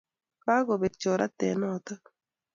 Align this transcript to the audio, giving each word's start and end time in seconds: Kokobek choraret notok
Kokobek 0.43 0.93
choraret 1.01 1.39
notok 1.63 2.03